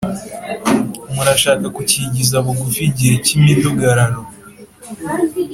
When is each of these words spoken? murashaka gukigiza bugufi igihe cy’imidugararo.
murashaka 1.13 1.65
gukigiza 1.75 2.35
bugufi 2.45 2.81
igihe 2.89 3.15
cy’imidugararo. 3.25 4.21